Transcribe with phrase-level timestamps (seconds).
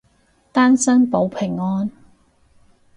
[0.51, 1.91] 單身保平安